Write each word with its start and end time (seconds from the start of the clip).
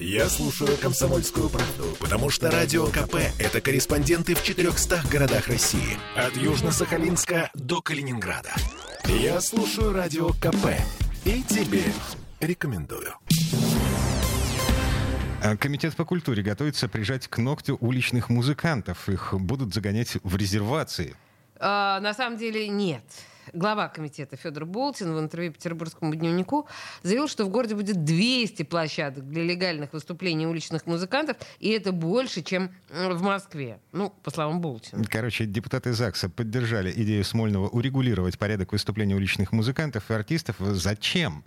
Я 0.00 0.28
слушаю 0.28 0.76
«Комсомольскую 0.76 1.48
правду», 1.48 1.96
потому 1.98 2.30
что 2.30 2.52
«Радио 2.52 2.86
КП»— 2.86 3.16
это 3.40 3.60
корреспонденты 3.60 4.36
в 4.36 4.44
400 4.44 5.02
городах 5.10 5.48
России. 5.48 5.98
От 6.14 6.36
Южно-Сахалинска 6.36 7.50
до 7.54 7.82
Калининграда. 7.82 8.50
Я 9.06 9.40
слушаю 9.40 9.92
«Радио 9.92 10.28
КП» 10.34 10.78
и 11.24 11.42
тебе 11.42 11.82
рекомендую. 12.38 13.12
А 15.42 15.56
Комитет 15.56 15.96
по 15.96 16.04
культуре 16.04 16.44
готовится 16.44 16.88
прижать 16.88 17.26
к 17.26 17.38
ногтю 17.38 17.76
уличных 17.80 18.28
музыкантов. 18.28 19.08
Их 19.08 19.34
будут 19.34 19.74
загонять 19.74 20.16
в 20.22 20.36
резервации. 20.36 21.16
А, 21.58 21.98
на 21.98 22.14
самом 22.14 22.38
деле 22.38 22.68
нет. 22.68 23.02
Глава 23.52 23.88
комитета 23.88 24.36
Федор 24.36 24.64
Болтин 24.64 25.14
в 25.14 25.20
интервью 25.20 25.52
Петербургскому 25.52 26.14
дневнику 26.14 26.66
заявил, 27.02 27.28
что 27.28 27.44
в 27.44 27.48
городе 27.48 27.74
будет 27.74 28.04
200 28.04 28.62
площадок 28.64 29.28
для 29.28 29.42
легальных 29.42 29.92
выступлений 29.92 30.46
уличных 30.46 30.86
музыкантов, 30.86 31.36
и 31.58 31.70
это 31.70 31.92
больше, 31.92 32.42
чем 32.42 32.70
в 32.90 33.22
Москве. 33.22 33.80
Ну, 33.92 34.10
по 34.22 34.30
словам 34.30 34.60
Болтина. 34.60 35.04
Короче, 35.08 35.46
депутаты 35.46 35.92
ЗАГСа 35.92 36.28
поддержали 36.28 36.92
идею 36.92 37.24
Смольного 37.24 37.68
урегулировать 37.68 38.38
порядок 38.38 38.72
выступления 38.72 39.14
уличных 39.14 39.52
музыкантов 39.52 40.10
и 40.10 40.14
артистов. 40.14 40.56
Зачем? 40.58 41.44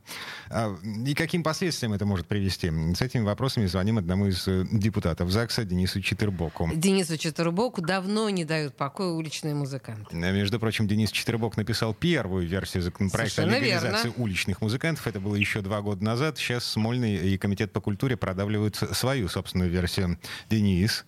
А, 0.50 0.76
и 1.06 1.14
каким 1.14 1.44
последствиям 1.44 1.94
это 1.94 2.06
может 2.06 2.28
привести? 2.28 2.72
С 2.96 3.02
этими 3.02 3.24
вопросами 3.24 3.66
звоним 3.66 3.98
одному 3.98 4.28
из 4.28 4.48
э, 4.48 4.66
депутатов 4.72 5.30
ЗАГСа 5.30 5.66
Денису 5.66 6.02
Четырбоку. 6.02 6.70
Денису 6.74 7.18
Четырбоку 7.18 7.82
давно 7.82 8.30
не 8.30 8.46
дают 8.46 8.76
покоя 8.76 9.10
уличные 9.10 9.56
музыканты. 9.56 10.16
Между 10.16 10.60
прочим, 10.60 10.88
Денис 10.88 11.12
Четырбок 11.12 11.58
написал 11.58 11.91
первую 11.94 12.48
версию 12.48 12.84
законопроекта 12.84 13.36
Совершенно 13.36 13.58
о 13.58 13.60
легализации 13.60 14.08
верно. 14.10 14.24
уличных 14.24 14.62
музыкантов. 14.62 15.08
Это 15.08 15.20
было 15.20 15.36
еще 15.36 15.62
два 15.62 15.82
года 15.82 16.04
назад. 16.04 16.38
Сейчас 16.38 16.66
Смольный 16.66 17.16
и 17.16 17.38
Комитет 17.38 17.72
по 17.72 17.82
культуре 17.82 18.18
продавливают 18.18 18.76
свою 18.76 19.28
собственную 19.28 19.70
версию. 19.70 20.18
Денис. 20.50 21.06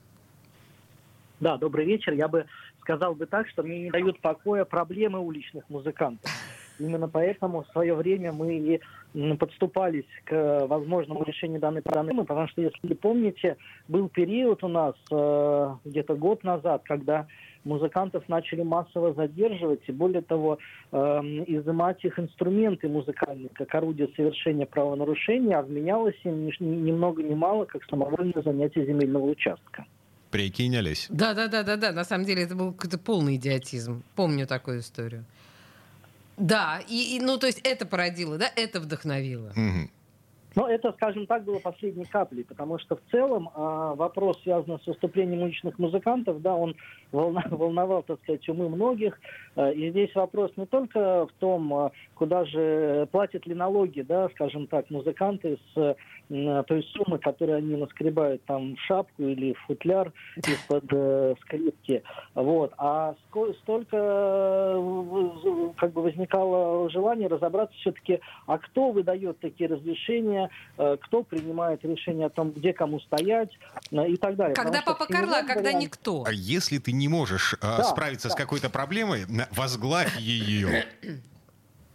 Да, 1.40 1.58
добрый 1.58 1.86
вечер. 1.86 2.14
Я 2.14 2.28
бы 2.28 2.46
сказал 2.82 3.16
бы 3.16 3.26
так, 3.26 3.48
что 3.50 3.64
мне 3.64 3.84
не 3.84 3.92
дают 3.92 4.20
покоя 4.20 4.66
проблемы 4.66 5.20
уличных 5.20 5.70
музыкантов. 5.70 6.32
Именно 6.80 7.08
поэтому 7.08 7.64
в 7.64 7.68
свое 7.68 7.94
время 7.94 8.32
мы 8.32 8.56
и 8.58 8.82
подступались 9.36 10.06
к 10.26 10.66
возможному 10.68 11.24
решению 11.24 11.60
данной 11.60 11.82
проблемы, 11.82 12.26
потому 12.26 12.48
что, 12.48 12.62
если 12.62 12.80
вы 12.82 12.96
помните, 12.96 13.58
был 13.88 14.10
период 14.10 14.64
у 14.64 14.68
нас 14.68 14.96
э, 15.12 15.76
где-то 15.86 16.16
год 16.16 16.44
назад, 16.44 16.82
когда 16.84 17.28
музыкантов 17.64 18.28
начали 18.28 18.62
массово 18.62 19.14
задерживать, 19.14 19.82
и 19.88 19.92
более 19.92 20.22
того, 20.22 20.58
э, 20.92 20.98
изымать 20.98 22.04
их 22.04 22.20
инструменты 22.20 22.88
музыкальные, 22.88 23.50
как 23.54 23.74
орудие 23.76 24.10
совершения 24.16 24.66
правонарушения, 24.66 25.60
а 25.60 25.62
вменялось 25.62 26.20
им 26.24 26.48
ни, 26.48 26.92
много 26.92 27.24
ни 27.24 27.34
мало, 27.34 27.66
как 27.66 27.84
самовольное 27.90 28.42
занятие 28.44 28.86
земельного 28.86 29.26
участка. 29.26 29.86
Прикинялись. 30.32 31.08
Да, 31.10 31.34
да, 31.34 31.48
да, 31.48 31.64
да, 31.64 31.78
да. 31.78 31.92
На 31.92 32.04
самом 32.04 32.26
деле 32.26 32.44
это 32.44 32.56
был 32.56 32.74
какой-то 32.74 32.98
полный 32.98 33.36
идиотизм. 33.36 34.04
Помню 34.16 34.48
такую 34.48 34.80
историю. 34.80 35.26
Да, 36.38 36.82
и, 36.90 37.16
и, 37.16 37.20
ну 37.20 37.38
то 37.38 37.46
есть 37.46 37.62
это 37.64 37.86
породило, 37.86 38.40
да, 38.40 38.48
это 38.56 38.80
вдохновило. 38.80 39.54
Мгм. 39.56 39.92
Но 40.56 40.68
это, 40.70 40.92
скажем 40.94 41.26
так, 41.26 41.44
было 41.44 41.60
последней 41.60 42.06
каплей, 42.06 42.44
потому 42.44 42.78
что 42.78 42.96
в 42.96 43.02
целом 43.12 43.50
а, 43.56 43.96
вопрос, 43.96 44.40
связанный 44.44 44.80
с 44.80 44.86
выступлением 44.86 45.42
уличных 45.42 45.80
музыкантов, 45.80 46.42
да, 46.42 46.56
он 46.56 46.76
волна- 47.12 47.44
волновал, 47.50 48.04
так 48.04 48.20
сказать, 48.22 48.48
умы 48.50 48.70
многих. 48.70 49.20
А, 49.56 49.72
И 49.72 49.90
здесь 49.90 50.14
вопрос 50.14 50.52
не 50.56 50.66
только 50.68 51.26
в 51.26 51.32
том, 51.40 51.74
а, 51.74 51.92
куда 52.14 52.46
же 52.46 53.08
платят 53.12 53.48
ли 53.48 53.56
налоги, 53.56 54.02
да, 54.02 54.30
скажем 54.30 54.68
так, 54.68 54.90
музыканты 54.92 55.58
с 55.74 55.96
м, 56.30 56.64
той 56.66 56.84
суммы, 56.84 57.18
которую 57.18 57.58
они 57.58 57.76
наскребают 57.76 58.44
там 58.46 58.76
в 58.76 58.80
шапку 58.82 59.24
или 59.24 59.54
в 59.54 59.60
футляр 59.66 60.12
из-под 60.38 60.86
э, 60.92 61.36
скрипки. 61.42 62.04
Вот. 62.36 62.74
А 62.78 63.16
ско- 63.30 63.54
столько 63.62 63.98
э, 63.98 64.78
как 65.84 65.92
бы 65.92 66.02
возникало 66.02 66.90
желание 66.90 67.28
разобраться 67.28 67.76
все-таки, 67.80 68.22
а 68.48 68.58
кто 68.58 68.92
выдает 68.92 69.38
такие 69.42 69.70
разрешения, 69.70 70.50
э, 70.78 70.96
кто 71.02 71.24
принимает 71.24 71.84
решение 71.84 72.28
о 72.28 72.30
том, 72.30 72.52
где 72.52 72.72
кому 72.72 73.02
стоять 73.02 73.50
э, 73.92 74.08
и 74.08 74.16
так 74.16 74.38
далее. 74.38 74.56
Когда 74.56 74.80
Потому 74.80 74.98
папа 74.98 75.12
Карла, 75.12 75.42
когда 75.46 75.72
варианте- 75.72 75.86
никто. 75.88 76.24
А 76.26 76.32
если 76.32 76.78
ты 76.78 76.94
не 76.94 77.10
можешь 77.10 77.56
а, 77.62 77.80
Да, 77.80 77.84
справиться 77.84 78.30
с 78.30 78.32
да. 78.32 78.38
какой-то 78.38 78.70
проблемой, 78.70 79.26
возглавь 79.52 80.18
ее. 80.22 80.86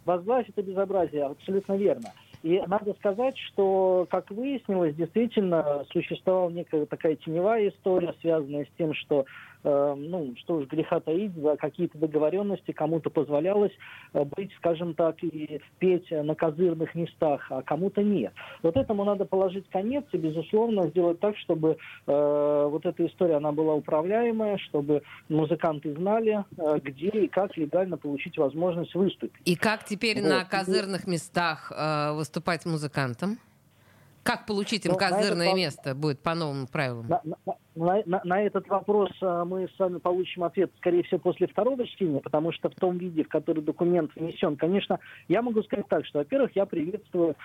Возглавь 0.05 0.47
это 0.47 0.61
безобразие, 0.61 1.25
абсолютно 1.25 1.73
верно. 1.73 2.13
И 2.41 2.61
надо 2.67 2.93
сказать, 2.93 3.37
что, 3.37 4.07
как 4.09 4.31
выяснилось, 4.31 4.95
действительно 4.95 5.83
существовала 5.91 6.49
некая 6.49 6.85
такая 6.85 7.15
теневая 7.15 7.69
история, 7.69 8.15
связанная 8.21 8.63
с 8.65 8.77
тем, 8.77 8.93
что, 8.93 9.25
э, 9.58 9.58
ну, 9.63 10.33
что 10.37 10.57
уж 10.57 10.67
греха 10.67 10.99
таить, 10.99 11.35
за 11.35 11.57
какие-то 11.57 11.97
договоренности 11.97 12.71
кому-то 12.71 13.09
позволялось 13.09 13.71
э, 14.13 14.23
быть, 14.23 14.51
скажем 14.57 14.93
так, 14.93 15.21
и 15.23 15.61
петь 15.79 16.09
на 16.11 16.35
козырных 16.35 16.95
местах, 16.95 17.45
а 17.49 17.61
кому-то 17.61 18.01
нет. 18.01 18.33
Вот 18.63 18.77
этому 18.77 19.03
надо 19.03 19.25
положить 19.25 19.69
конец 19.69 20.05
и, 20.11 20.17
безусловно, 20.17 20.87
сделать 20.89 21.19
так, 21.19 21.37
чтобы 21.37 21.77
э, 22.07 22.67
вот 22.69 22.85
эта 22.85 23.05
история, 23.05 23.35
она 23.35 23.51
была 23.51 23.73
управляемая, 23.73 24.57
чтобы 24.57 25.03
музыканты 25.27 25.93
знали, 25.93 26.43
э, 26.57 26.79
где 26.83 27.09
и 27.09 27.27
как 27.27 27.57
легально 27.57 27.97
получить 27.97 28.37
возможность 28.37 28.95
выступить. 28.95 29.41
И 29.45 29.55
как 29.55 29.85
теперь 29.85 30.21
Вот. 30.21 30.29
на 30.29 30.45
козырных 30.45 31.07
местах 31.07 31.71
э, 31.75 32.13
выступать 32.13 32.65
музыкантам? 32.65 33.37
Как 34.29 34.45
получить 34.45 34.85
им 34.85 34.91
Ну, 34.91 34.99
на 34.99 35.05
этот 35.05 35.17
козырное 35.17 35.47
вопрос- 35.47 35.57
место 35.59 35.95
будет 35.95 36.19
по 36.21 36.35
новым 36.35 36.67
правилам? 36.67 37.07
На, 37.07 37.21
на- 37.75 38.03
на- 38.05 38.21
на- 38.23 38.41
этот 38.43 38.67
вопрос 38.67 39.09
а, 39.21 39.43
мы 39.43 39.67
с 39.67 39.79
вами 39.79 39.97
получим 39.97 40.43
ответ, 40.43 40.71
скорее 40.77 41.01
всего, 41.03 41.19
после 41.19 41.47
второго 41.47 41.87
чтения, 41.87 42.19
потому 42.19 42.51
что 42.51 42.69
в 42.69 42.75
том 42.75 42.97
виде, 42.99 43.23
в 43.23 43.27
который 43.27 43.63
документ 43.63 44.11
внесен, 44.15 44.55
конечно, 44.55 44.99
я 45.29 45.41
могу 45.41 45.63
сказать 45.63 45.87
так, 45.87 46.05
что, 46.05 46.19
во-первых, 46.19 46.51
я 46.55 46.67
приветствую, 46.67 47.35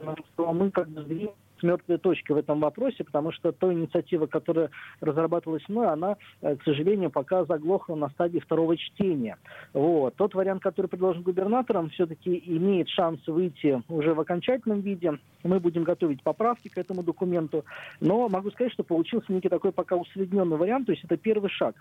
м, 0.00 0.16
что 0.34 0.52
мы 0.52 0.70
как 0.72 0.88
бы 0.88 1.02
сдвинулись 1.02 1.30
с 1.62 1.64
мертвой 1.64 1.98
точки 1.98 2.32
в 2.32 2.36
этом 2.36 2.60
вопросе, 2.60 3.04
потому 3.04 3.32
что 3.32 3.52
та 3.52 3.72
инициатива, 3.72 4.26
которая 4.26 4.70
разрабатывалась 5.00 5.66
мной, 5.68 5.86
она, 5.86 6.16
э, 6.42 6.56
к 6.56 6.62
сожалению, 6.64 7.10
пока 7.10 7.44
заглохла 7.44 7.94
на 7.94 8.08
стадии 8.10 8.40
второго 8.40 8.76
чтения. 8.76 9.38
Вот. 9.72 10.14
Тот 10.16 10.34
вариант, 10.34 10.62
который 10.62 10.88
предложен 10.88 11.22
губернатором, 11.22 11.90
все-таки 11.90 12.42
имеет 12.46 12.88
шанс 12.88 13.20
выйти 13.26 13.82
уже 13.88 14.14
в 14.14 14.20
окончательном 14.20 14.80
виде. 14.80 15.18
Мы 15.44 15.60
будем 15.60 15.84
готовить 15.84 16.22
поправки 16.22 16.68
к 16.68 16.78
этому 16.78 17.02
документу. 17.02 17.64
Но 18.00 18.28
могу 18.28 18.50
сказать, 18.50 18.72
что 18.72 18.82
получился 18.82 19.32
некий 19.32 19.48
такой 19.48 19.72
пока 19.72 19.96
усредненный 19.96 20.56
вариант, 20.56 20.86
то 20.86 20.92
есть 20.92 21.04
это 21.04 21.16
первый 21.16 21.50
шаг. 21.50 21.76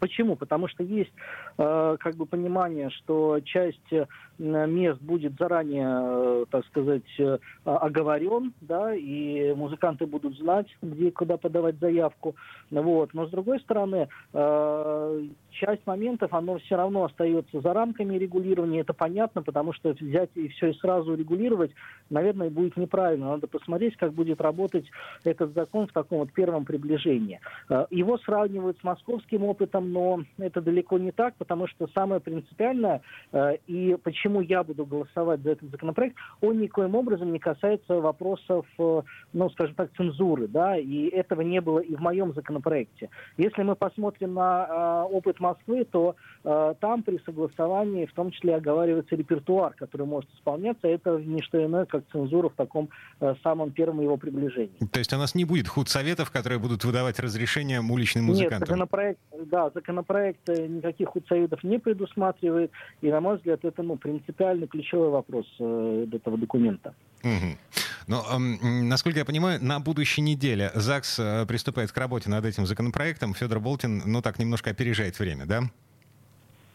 Почему? 0.00 0.36
Потому 0.36 0.68
что 0.68 0.82
есть 0.82 1.12
э, 1.58 1.96
как 1.98 2.14
бы 2.16 2.26
понимание, 2.26 2.90
что 2.90 3.40
часть 3.40 3.92
э, 3.92 4.06
мест 4.38 5.00
будет 5.00 5.34
заранее, 5.38 5.88
э, 5.88 6.44
так 6.50 6.64
сказать, 6.66 7.02
э, 7.18 7.38
оговорен, 7.64 8.52
да, 8.60 8.94
и 8.94 9.52
музыканты 9.54 10.06
будут 10.06 10.36
знать, 10.38 10.66
где 10.82 11.08
и 11.08 11.10
куда 11.10 11.36
подавать 11.36 11.78
заявку. 11.78 12.36
Вот. 12.70 13.14
Но 13.14 13.26
с 13.26 13.30
другой 13.30 13.60
стороны, 13.60 14.08
э, 14.32 15.28
часть 15.58 15.86
моментов, 15.86 16.32
оно 16.32 16.58
все 16.58 16.76
равно 16.76 17.04
остается 17.04 17.60
за 17.60 17.72
рамками 17.72 18.16
регулирования. 18.16 18.80
Это 18.80 18.94
понятно, 18.94 19.42
потому 19.42 19.72
что 19.72 19.90
взять 19.90 20.30
и 20.34 20.48
все 20.48 20.68
и 20.68 20.74
сразу 20.74 21.14
регулировать, 21.14 21.72
наверное, 22.10 22.50
будет 22.50 22.76
неправильно. 22.76 23.30
Надо 23.30 23.46
посмотреть, 23.46 23.96
как 23.96 24.12
будет 24.12 24.40
работать 24.40 24.86
этот 25.24 25.54
закон 25.54 25.86
в 25.86 25.92
таком 25.92 26.18
вот 26.18 26.32
первом 26.32 26.64
приближении. 26.64 27.40
Э, 27.68 27.86
Его 27.90 28.18
сравнивают 28.18 28.78
с 28.78 28.84
московским 28.84 29.44
опытом, 29.44 29.92
но 29.92 30.22
это 30.38 30.60
далеко 30.60 30.98
не 30.98 31.10
так, 31.10 31.34
потому 31.36 31.66
что 31.66 31.88
самое 31.88 32.20
принципиальное, 32.20 33.02
э, 33.32 33.56
и 33.66 33.96
почему 34.02 34.40
я 34.40 34.62
буду 34.62 34.86
голосовать 34.86 35.40
за 35.40 35.50
этот 35.50 35.70
законопроект, 35.70 36.16
он 36.40 36.58
никоим 36.58 36.94
образом 36.94 37.32
не 37.32 37.38
касается 37.38 37.94
вопросов, 37.94 38.66
э, 38.78 39.02
ну, 39.32 39.50
скажем 39.50 39.74
так, 39.74 39.90
цензуры, 39.96 40.46
да, 40.46 40.76
и 40.76 41.08
этого 41.08 41.40
не 41.40 41.60
было 41.60 41.80
и 41.80 41.94
в 41.94 42.00
моем 42.00 42.32
законопроекте. 42.34 43.10
Если 43.36 43.62
мы 43.62 43.74
посмотрим 43.74 44.34
на 44.34 45.04
опыт 45.06 45.40
Москвы, 45.48 45.84
то 45.84 46.16
э, 46.44 46.74
там 46.80 47.02
при 47.02 47.18
согласовании 47.24 48.06
в 48.06 48.12
том 48.12 48.30
числе 48.30 48.56
оговаривается 48.56 49.16
репертуар, 49.16 49.74
который 49.74 50.06
может 50.06 50.30
исполняться, 50.34 50.88
это 50.88 51.18
не 51.18 51.42
что 51.42 51.64
иное, 51.64 51.84
как 51.84 52.04
цензура 52.12 52.48
в 52.48 52.54
таком 52.54 52.88
э, 53.20 53.34
самом 53.42 53.70
первом 53.70 54.00
его 54.00 54.16
приближении. 54.16 54.78
То 54.92 54.98
есть 54.98 55.12
у 55.12 55.16
нас 55.16 55.34
не 55.34 55.44
будет 55.44 55.68
худсоветов, 55.68 56.30
которые 56.30 56.58
будут 56.58 56.84
выдавать 56.84 57.18
разрешения 57.18 57.80
уличным 57.80 58.24
Нет, 58.24 58.34
музыкантам. 58.34 58.60
законопроект, 58.60 59.20
да, 59.46 59.70
законопроект 59.70 60.48
э, 60.48 60.66
никаких 60.66 61.08
худсоветов 61.08 61.62
не 61.64 61.78
предусматривает, 61.78 62.70
и, 63.00 63.10
на 63.10 63.20
мой 63.20 63.36
взгляд, 63.36 63.64
это 63.64 63.82
ну, 63.82 63.96
принципиальный 63.96 64.66
ключевой 64.66 65.10
вопрос 65.10 65.46
э, 65.58 66.06
этого 66.12 66.38
документа. 66.38 66.94
Мгм. 67.22 67.58
Но, 68.06 68.24
эм, 68.30 68.88
насколько 68.88 69.18
я 69.18 69.24
понимаю, 69.24 69.62
на 69.62 69.80
будущей 69.80 70.22
неделе 70.22 70.70
ЗАГС 70.74 71.18
э, 71.18 71.46
приступает 71.46 71.92
к 71.92 71.96
работе 71.98 72.30
над 72.30 72.44
этим 72.44 72.66
законопроектом. 72.66 73.34
Федор 73.34 73.60
Болтин, 73.60 74.02
ну 74.06 74.22
так, 74.22 74.38
немножко 74.38 74.70
опережает 74.70 75.18
время, 75.18 75.44
да? 75.44 75.62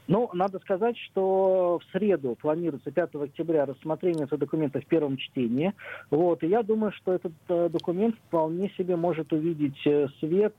Ну, 0.08 0.30
надо 0.34 0.60
сказать, 0.60 0.98
что 0.98 1.80
в 1.80 1.92
среду 1.92 2.36
планируется 2.40 2.92
5 2.92 3.16
октября 3.16 3.66
рассмотрение 3.66 4.26
этого 4.26 4.38
документа 4.38 4.82
в 4.82 4.86
первом 4.86 5.16
чтении. 5.16 5.74
Вот, 6.12 6.44
и 6.44 6.48
я 6.48 6.62
думаю, 6.62 6.92
что 6.92 7.14
этот 7.14 7.32
э, 7.48 7.70
документ 7.70 8.16
вполне 8.28 8.70
себе 8.78 8.98
может 8.98 9.32
увидеть 9.32 9.80
э, 9.86 10.08
свет, 10.20 10.56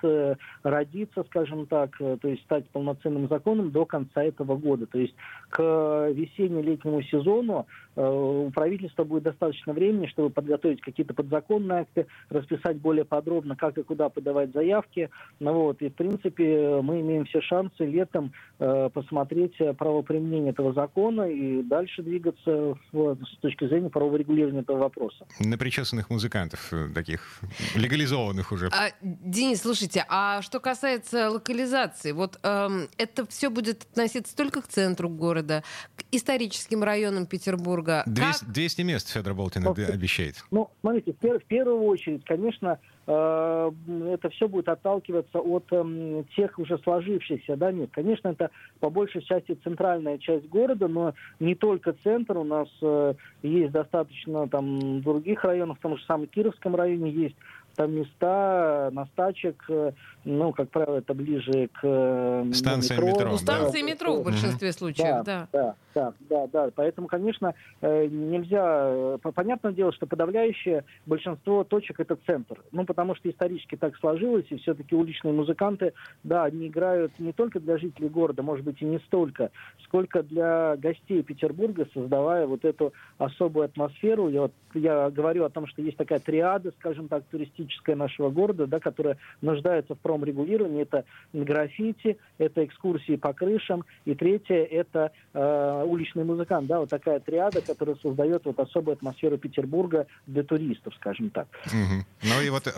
родиться, 0.63 1.25
скажем 1.29 1.67
так, 1.67 1.97
то 1.99 2.27
есть 2.27 2.43
стать 2.45 2.69
полноценным 2.71 3.29
законом 3.29 3.71
до 3.71 3.85
конца 3.85 4.25
этого 4.25 4.57
года. 4.57 4.87
То 4.87 4.99
есть 4.99 5.15
к 5.51 6.09
весенне-летнему 6.11 7.03
сезону 7.03 7.67
у 7.97 8.51
правительства 8.51 9.05
будет 9.05 9.25
достаточно 9.25 9.73
времени, 9.73 10.07
чтобы 10.07 10.31
подготовить 10.31 10.81
какие-то 10.81 11.15
подзаконные 11.15 11.81
акты, 11.81 12.07
расписать 12.29 12.79
более 12.79 13.05
подробно, 13.05 13.57
как 13.57 13.79
и 13.79 13.83
куда 13.83 14.09
подавать 14.09 14.53
заявки. 14.53 15.11
Ну, 15.41 15.53
вот, 15.53 15.83
и, 15.83 15.89
в 15.89 15.95
принципе, 15.95 16.81
мы 16.83 17.01
имеем 17.01 17.25
все 17.27 17.41
шансы 17.41 17.85
летом 17.85 18.33
э, 18.59 18.91
посмотреть 18.93 19.57
правоприменение 19.79 20.51
этого 20.53 20.73
закона 20.73 21.23
и 21.23 21.63
дальше 21.63 22.03
двигаться 22.03 22.77
в, 22.93 23.17
с 23.25 23.39
точки 23.41 23.67
зрения 23.69 23.91
правового 23.91 24.17
регулирования 24.17 24.61
этого 24.61 24.79
вопроса. 24.79 25.27
На 25.41 25.57
причесанных 25.57 26.11
музыкантов, 26.11 26.73
э, 26.73 26.89
таких 26.95 27.41
легализованных 27.75 28.53
уже. 28.53 28.69
А, 28.69 28.91
Денис, 29.03 29.63
слушайте, 29.63 30.05
а 30.09 30.43
что 30.43 30.61
касается 30.61 31.31
локализации, 31.31 32.13
вот 32.13 32.39
эм, 32.43 32.89
это 32.99 33.27
все 33.27 33.51
будет 33.51 33.83
относиться 33.83 34.37
только 34.37 34.63
к 34.63 34.69
центру 34.69 35.09
города, 35.09 35.63
к 35.97 36.03
историческим 36.11 36.83
районам 36.83 37.27
Петербурга. 37.27 37.84
200, 37.85 38.45
как... 38.45 38.53
200 38.53 38.83
мест 38.83 39.13
Федор 39.13 39.35
Болтин 39.35 39.63
ну, 39.63 39.71
обещает. 39.73 40.45
Ну, 40.51 40.71
смотрите, 40.81 41.13
в, 41.13 41.17
пер, 41.17 41.41
в 41.41 41.45
первую 41.45 41.83
очередь, 41.83 42.25
конечно, 42.25 42.79
э, 43.07 43.73
это 44.13 44.31
все 44.31 44.49
будет 44.49 44.69
отталкиваться 44.69 45.39
от 45.39 45.65
э, 45.71 46.25
тех 46.37 46.59
уже 46.59 46.79
сложившихся, 46.79 47.57
да, 47.57 47.73
нет, 47.73 47.91
конечно, 47.93 48.29
это 48.29 48.51
по 48.81 48.91
большей 48.91 49.23
части 49.23 49.59
центральная 49.63 50.19
часть 50.19 50.49
города, 50.49 50.89
но 50.89 51.15
не 51.41 51.55
только 51.55 51.95
центр, 52.03 52.39
у 52.39 52.45
нас 52.45 52.69
э, 52.83 53.15
есть 53.43 53.73
достаточно 53.73 54.49
там 54.49 55.03
других 55.03 55.45
районов, 55.45 55.79
в 55.79 55.83
том 55.83 55.97
же 55.97 56.05
самом 56.05 56.27
Кировском 56.27 56.75
районе 56.75 57.11
есть 57.11 57.37
там 57.75 57.93
места 57.93 58.91
настачек, 58.93 59.63
э, 59.69 59.93
ну, 60.25 60.53
как 60.53 60.71
правило, 60.71 60.97
это 60.97 61.15
ближе 61.15 61.69
к 61.69 61.81
э, 61.83 62.51
станции 62.53 62.95
метро. 62.95 63.07
метро. 63.07 63.31
Ну, 63.31 63.37
станции 63.39 63.81
да. 63.81 63.87
метро 63.87 64.17
в 64.17 64.25
большинстве 64.25 64.69
угу. 64.71 64.79
случаев, 64.79 65.25
да. 65.25 65.49
Да, 65.53 65.75
да, 65.95 66.13
да, 66.29 66.47
да. 66.47 66.71
Поэтому, 66.75 67.09
конечно, 67.09 67.55
э, 67.81 68.07
нельзя... 68.07 69.19
Понятное 69.35 69.73
дело, 69.73 69.93
что 69.93 70.07
подавляющее 70.07 70.85
большинство 71.07 71.65
точек 71.65 72.01
это 72.01 72.17
центр. 72.27 72.61
Ну, 72.73 72.85
потому 72.85 73.15
что 73.15 73.31
исторически 73.31 73.77
так 73.77 73.97
сложилось, 73.97 74.47
и 74.51 74.57
все-таки 74.57 74.95
уличные 74.95 75.35
музыканты, 75.35 75.93
да, 76.23 76.45
они 76.45 76.69
играют 76.69 77.19
не 77.19 77.33
только 77.33 77.61
для 77.61 77.79
жителей 77.79 78.09
города, 78.09 78.43
может 78.43 78.65
быть, 78.65 78.81
и 78.81 78.85
не 78.85 78.99
столько, 79.01 79.51
сколько 79.85 80.23
для 80.23 80.77
гостей 80.77 81.23
Петербурга, 81.23 81.87
создавая 81.93 82.47
вот 82.47 82.65
эту 82.65 82.93
особую 83.19 83.67
атмосферу. 83.67 84.29
Я, 84.29 84.43
вот, 84.43 84.53
я 84.75 85.11
говорю 85.11 85.45
о 85.45 85.51
том, 85.51 85.67
что 85.67 85.83
есть 85.83 85.97
такая 85.97 86.19
триада, 86.19 86.73
скажем 86.79 87.09
так, 87.09 87.25
туристическая 87.31 87.64
нашего 87.95 88.31
города, 88.31 88.67
да, 88.67 88.81
которая 88.81 89.17
нуждается 89.41 89.95
в 89.95 89.99
промрегулировании. 89.99 90.83
Это 90.83 91.05
граффити, 91.33 92.19
это 92.39 92.65
экскурсии 92.65 93.17
по 93.17 93.33
крышам, 93.33 93.85
и 94.05 94.15
третье– 94.15 94.65
это 94.71 95.13
э, 95.33 95.85
уличный 95.87 96.25
музыкант. 96.25 96.67
Да, 96.67 96.81
вот 96.81 96.91
такая 96.91 97.21
триада, 97.21 97.61
которая 97.61 97.97
создает 97.97 98.45
вот 98.45 98.59
особую 98.59 98.95
атмосферу 98.95 99.39
Петербурга 99.39 100.07
для 100.27 100.43
туристов, 100.43 100.95
скажем 100.97 101.31
так. 101.31 101.49
Угу. 101.67 102.05
Ну 102.23 102.43
и 102.43 102.51
вот 102.51 102.67
э, 102.67 102.73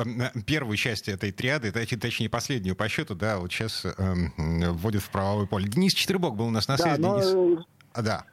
первую 0.47 0.77
часть 0.77 1.09
этой 1.09 1.33
триады, 1.33 1.73
точнее 1.73 2.29
последнюю 2.29 2.77
по 2.77 2.89
счету, 2.89 3.15
да, 3.15 3.39
вот 3.39 3.53
сейчас 3.53 3.85
э, 3.85 3.91
вводит 4.37 5.03
в 5.03 5.11
правовое 5.11 5.47
поле. 5.47 5.67
Денис 5.69 5.95
Четвербок 5.95 6.37
был 6.37 6.47
у 6.47 6.51
нас 6.51 6.69
на 6.69 6.77
связи. 6.77 7.01
Да, 7.01 7.09
но... 7.09 7.21
Денис... 7.21 7.65
А, 7.93 8.03
да. 8.03 8.25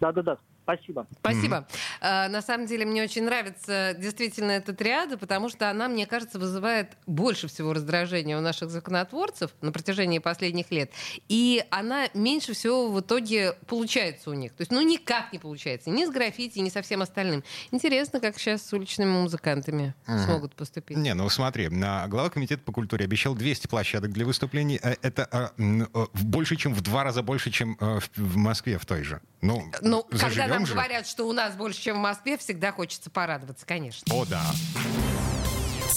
Да-да-да. 0.00 0.38
Спасибо. 0.66 1.06
Спасибо. 1.20 1.68
Mm-hmm. 2.00 2.28
На 2.28 2.42
самом 2.42 2.66
деле 2.66 2.84
мне 2.84 3.04
очень 3.04 3.22
нравится 3.22 3.94
действительно 3.96 4.50
эта 4.50 4.74
триада, 4.74 5.16
потому 5.16 5.48
что 5.48 5.70
она, 5.70 5.88
мне 5.88 6.06
кажется, 6.06 6.40
вызывает 6.40 6.96
больше 7.06 7.46
всего 7.46 7.72
раздражения 7.72 8.36
у 8.36 8.40
наших 8.40 8.70
законотворцев 8.70 9.52
на 9.60 9.70
протяжении 9.70 10.18
последних 10.18 10.72
лет. 10.72 10.90
И 11.28 11.64
она 11.70 12.08
меньше 12.14 12.52
всего 12.52 12.90
в 12.90 13.00
итоге 13.00 13.52
получается 13.68 14.30
у 14.30 14.34
них. 14.34 14.52
То 14.54 14.62
есть, 14.62 14.72
ну, 14.72 14.80
никак 14.80 15.32
не 15.32 15.38
получается. 15.38 15.90
Ни 15.90 16.04
с 16.04 16.10
граффити, 16.10 16.58
ни 16.58 16.68
со 16.68 16.82
всем 16.82 17.00
остальным. 17.00 17.44
Интересно, 17.70 18.18
как 18.18 18.36
сейчас 18.36 18.66
с 18.66 18.72
уличными 18.72 19.10
музыкантами 19.10 19.94
mm-hmm. 20.06 20.24
смогут 20.24 20.54
поступить. 20.56 20.96
Не, 20.96 21.14
ну 21.14 21.28
смотри, 21.28 21.68
глава 21.68 22.28
комитета 22.28 22.62
по 22.64 22.72
культуре 22.72 23.04
обещал 23.04 23.36
200 23.36 23.68
площадок 23.68 24.12
для 24.12 24.26
выступлений. 24.26 24.80
Э, 24.82 24.96
это 25.02 25.52
э, 25.56 26.06
больше, 26.14 26.56
чем 26.56 26.74
в 26.74 26.80
два 26.80 27.04
раза 27.04 27.22
больше, 27.22 27.50
чем 27.50 27.76
э, 27.80 28.00
в 28.16 28.36
Москве 28.36 28.78
в 28.78 28.86
той 28.86 29.04
же. 29.04 29.20
Ну, 29.42 29.70
ну 29.80 30.02
когда 30.02 30.55
нам 30.58 30.66
же. 30.66 30.74
говорят, 30.74 31.06
что 31.06 31.26
у 31.26 31.32
нас 31.32 31.54
больше, 31.54 31.80
чем 31.80 31.96
в 31.96 32.00
Москве, 32.00 32.36
всегда 32.38 32.72
хочется 32.72 33.10
порадоваться, 33.10 33.66
конечно. 33.66 34.14
О, 34.14 34.24
да. 34.24 34.42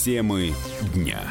Темы 0.04 0.54
дня. 0.94 1.22